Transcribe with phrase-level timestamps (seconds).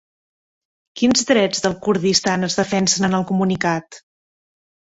[1.01, 4.03] Quins drets del Kurdistan es defensen en el comunicat?